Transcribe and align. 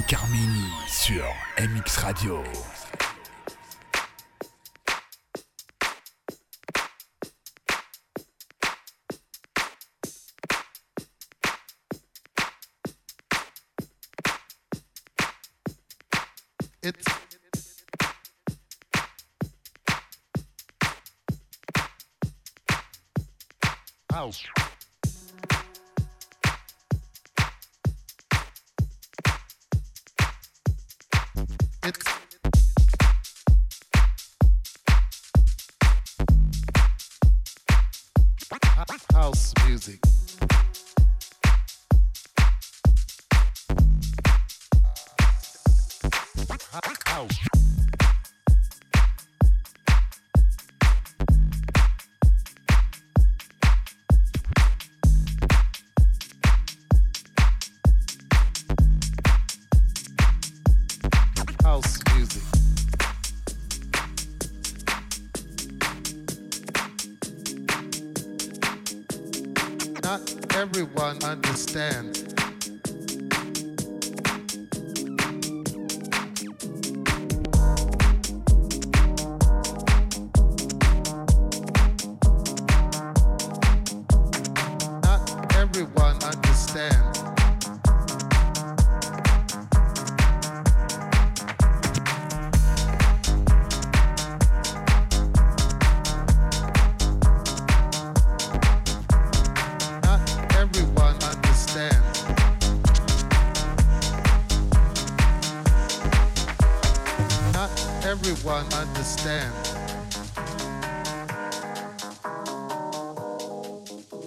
Yannick 0.00 0.14
Armini 0.14 0.70
sur 0.86 1.24
MX 1.58 1.96
Radio. 1.98 2.42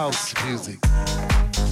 house 0.00 0.32
music. 0.46 1.69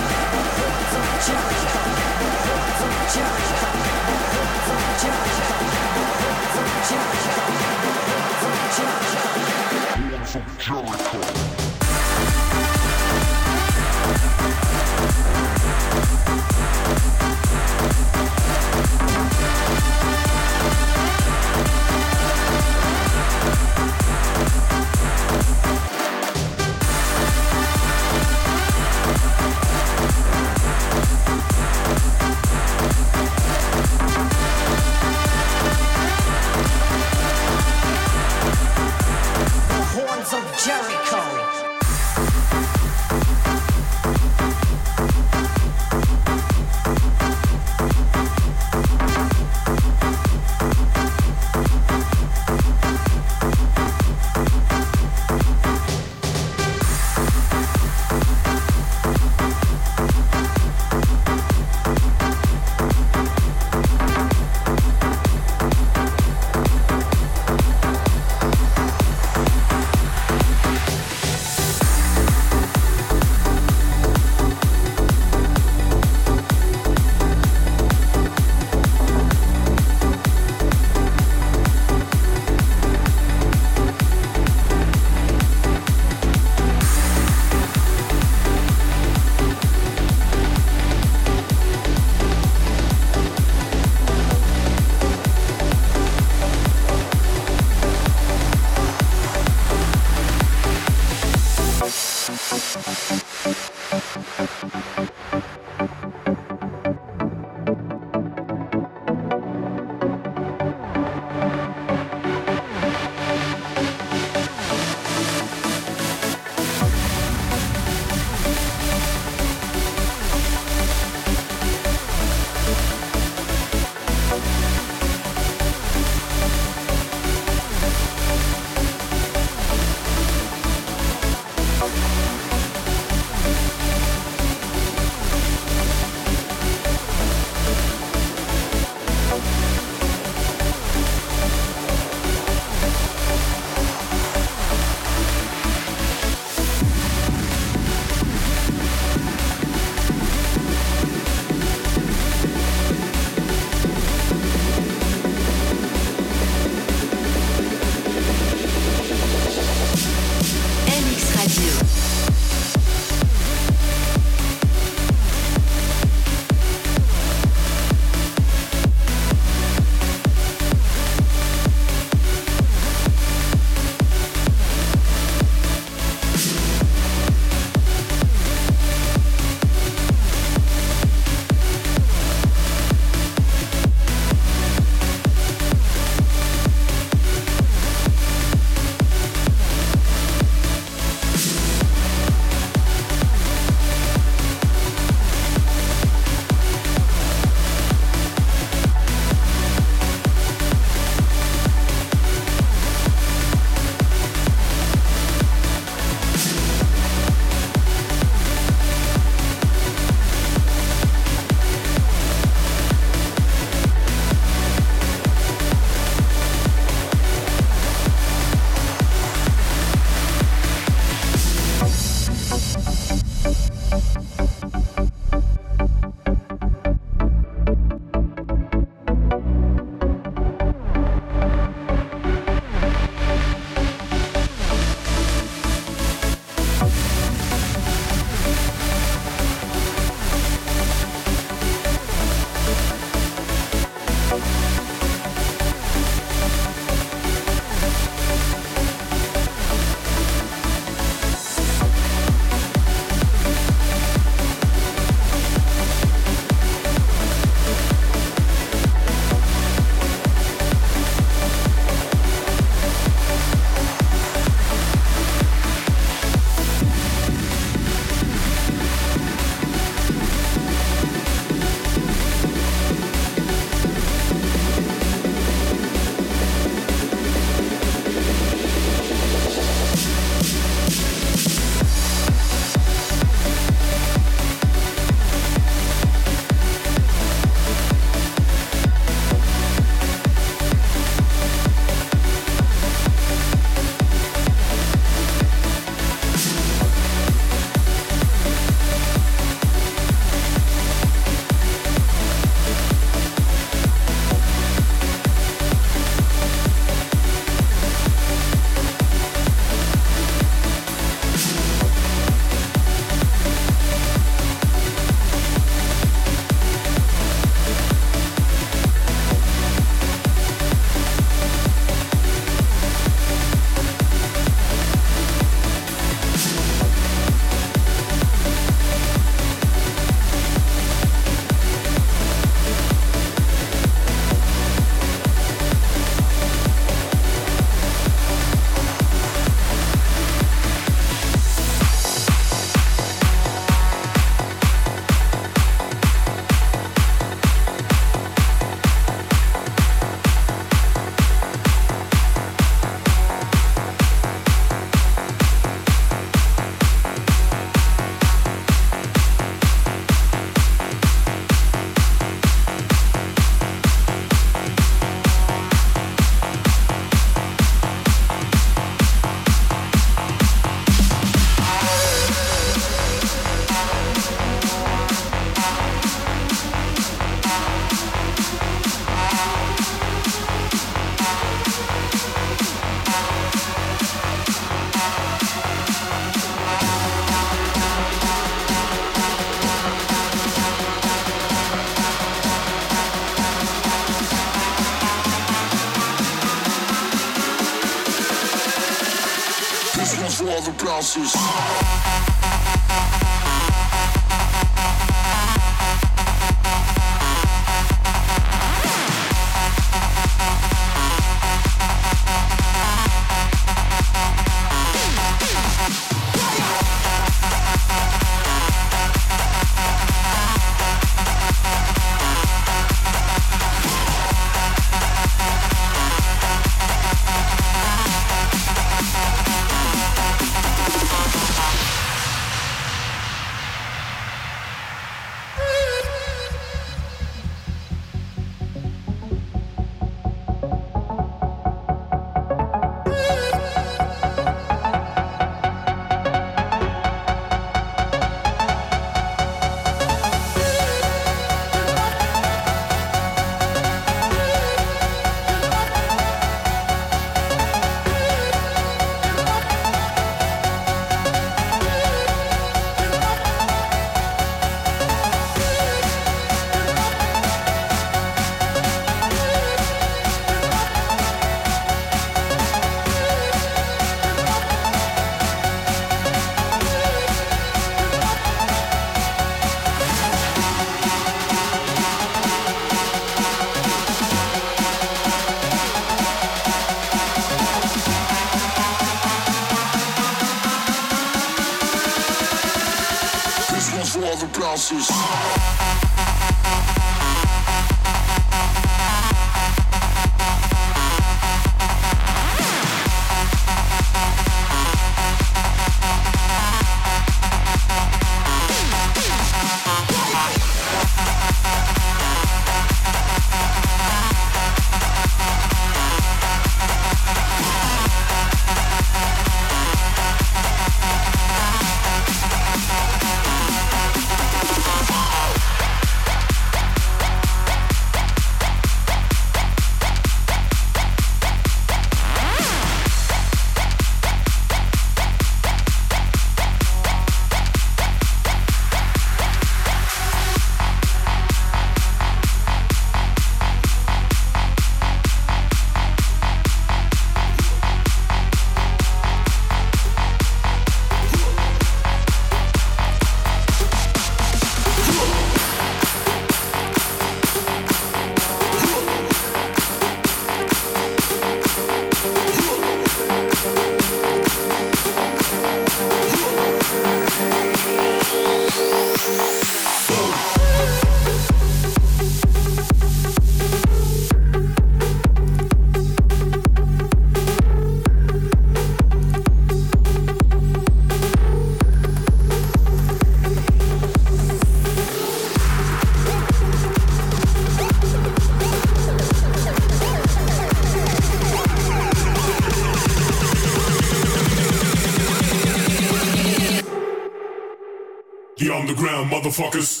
Motherfuckers. 599.51 600.00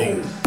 Boom. 0.00 0.39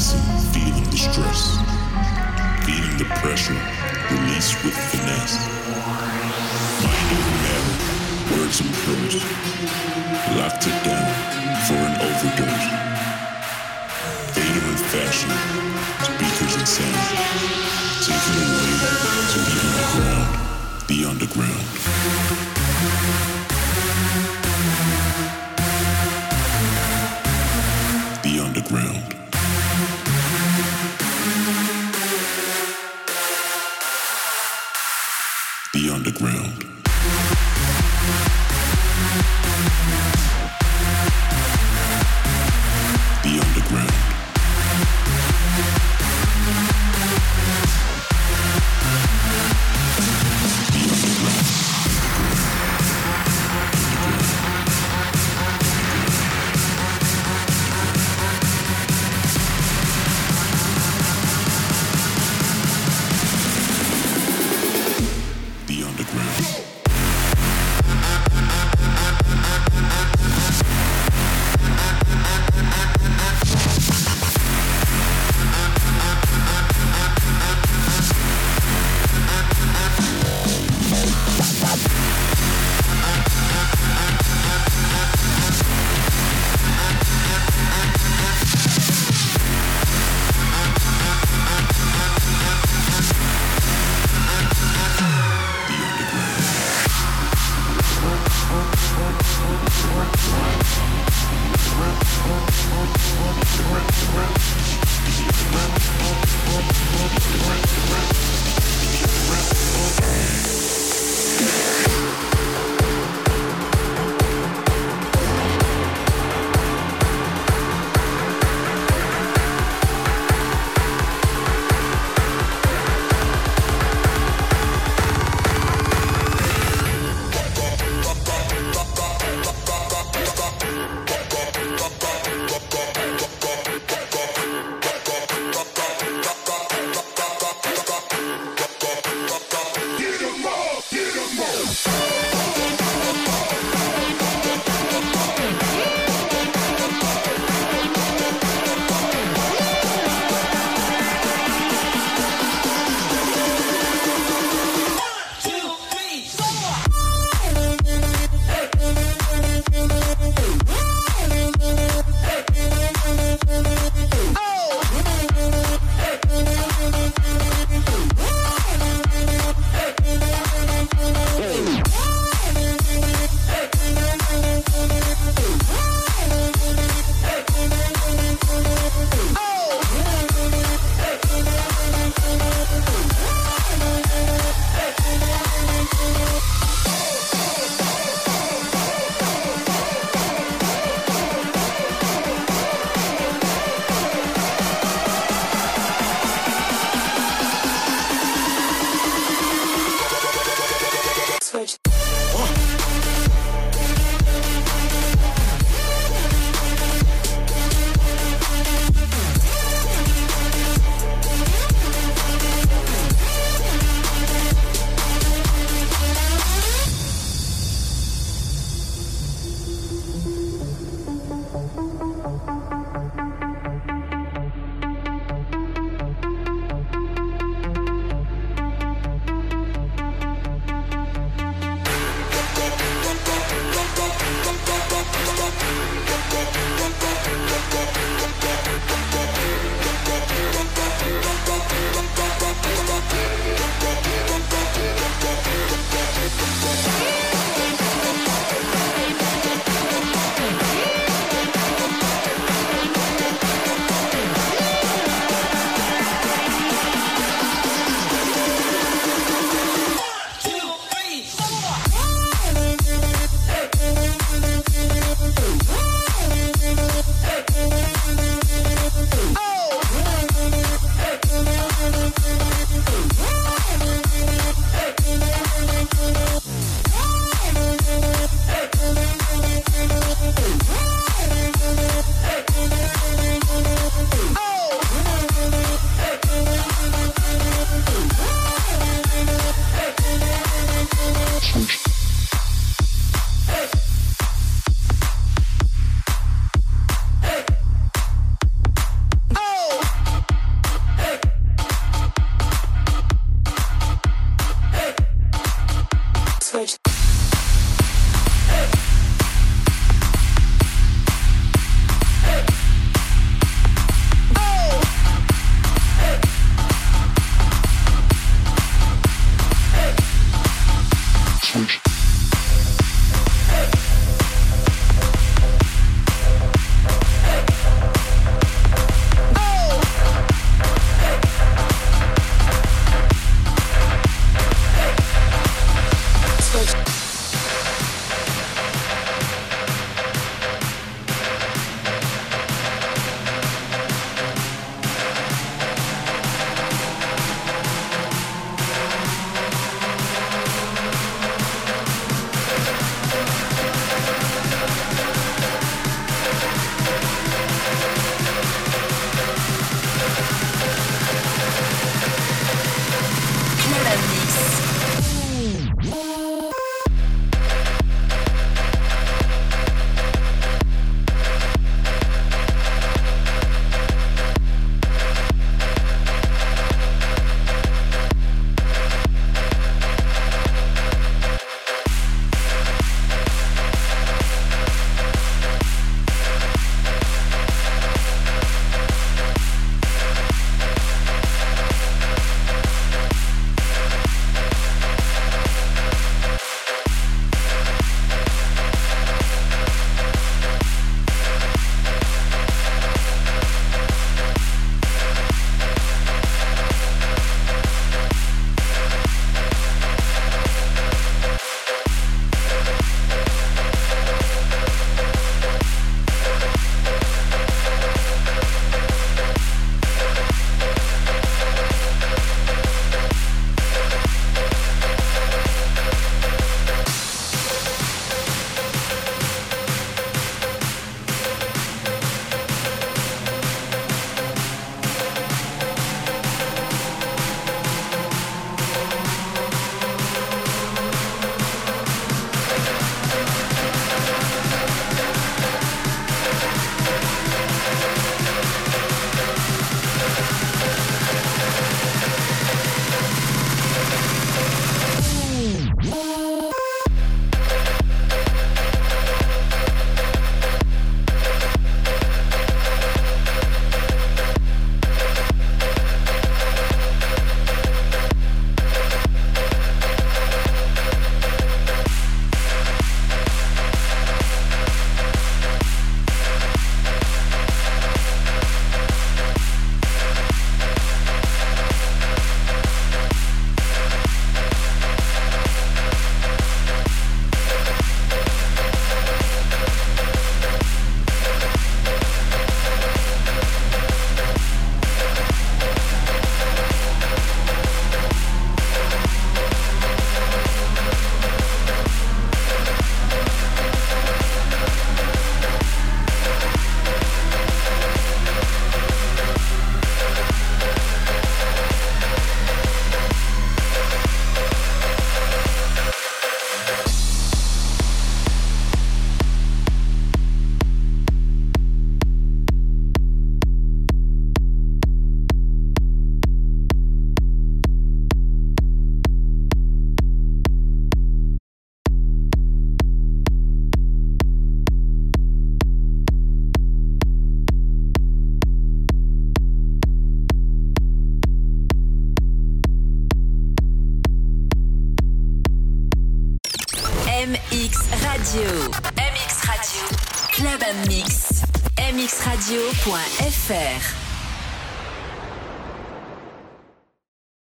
Keeping 0.00 0.40
feeling 0.54 0.84
the 0.84 0.96
stress, 0.96 1.58
feeling 2.64 2.96
the 2.96 3.04
pressure, 3.20 3.60
release 4.10 4.56
with 4.64 4.72
finesse. 4.72 5.36
Mind 6.80 7.10
over 7.12 7.36
matter, 7.44 7.76
words 8.32 8.60
and 8.60 8.72
prose. 8.80 9.20
Locked 10.38 10.66
it 10.68 10.78
down 10.88 11.04
for 11.68 11.76
an 11.84 12.00
overdose. 12.00 12.68
Fader 14.32 14.64
in 14.72 14.78
fashion, 14.88 15.30
speakers 16.00 16.56
and 16.56 16.66
sound. 16.66 16.96
Taken 18.00 18.36
away 18.40 18.72
to 19.32 19.38
the 19.44 19.56
underground, 19.60 20.28
the 20.88 21.04
underground. 21.04 22.49